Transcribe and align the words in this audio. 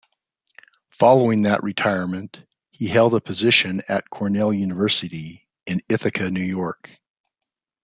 Following 0.89 1.43
that 1.43 1.61
retirement, 1.61 2.43
he 2.71 2.87
held 2.87 3.13
a 3.13 3.21
position 3.21 3.83
at 3.87 4.09
Cornell 4.09 4.51
University 4.51 5.47
in 5.67 5.79
Ithaca, 5.89 6.31
New 6.31 6.41
York. 6.41 6.89